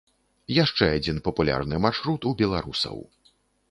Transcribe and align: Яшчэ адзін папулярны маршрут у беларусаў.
Яшчэ 0.63 0.85
адзін 0.95 1.21
папулярны 1.29 1.83
маршрут 1.87 2.21
у 2.31 2.37
беларусаў. 2.45 2.97